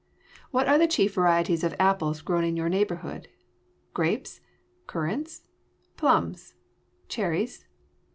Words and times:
What 0.49 0.67
are 0.67 0.79
the 0.79 0.87
chief 0.87 1.13
varieties 1.13 1.63
of 1.63 1.75
apples 1.77 2.21
grown 2.21 2.43
in 2.43 2.57
your 2.57 2.69
neighborhood? 2.69 3.27
grapes? 3.93 4.41
currants? 4.87 5.43
plums? 5.95 6.55
cherries? 7.07 7.65